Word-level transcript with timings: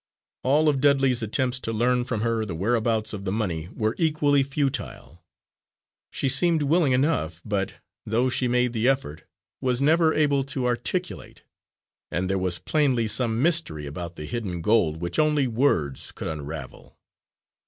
All 0.41 0.67
of 0.67 0.81
Dudley's 0.81 1.21
attempts 1.21 1.59
to 1.59 1.71
learn 1.71 2.05
from 2.05 2.21
her 2.21 2.43
the 2.43 2.55
whereabouts 2.55 3.13
of 3.13 3.23
the 3.23 3.31
money 3.31 3.69
were 3.71 3.93
equally 3.99 4.41
futile. 4.41 5.23
She 6.09 6.27
seemed 6.27 6.63
willing 6.63 6.91
enough, 6.91 7.39
but, 7.45 7.75
though 8.03 8.27
she 8.27 8.47
made 8.47 8.73
the 8.73 8.87
effort, 8.87 9.25
was 9.61 9.79
never 9.79 10.11
able 10.11 10.43
to 10.45 10.65
articulate; 10.65 11.43
and 12.09 12.27
there 12.31 12.39
was 12.39 12.57
plainly 12.57 13.07
some 13.07 13.43
mystery 13.43 13.85
about 13.85 14.15
the 14.15 14.25
hidden 14.25 14.61
gold 14.61 14.97
which 14.97 15.19
only 15.19 15.45
words 15.45 16.11
could 16.11 16.27
unravel. 16.27 16.97